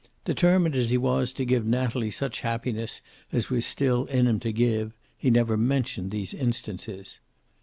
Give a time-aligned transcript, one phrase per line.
[0.25, 4.51] Determined as he was to give Natalie such happiness as was still in him to
[4.51, 7.19] give, he never mentioned these instances.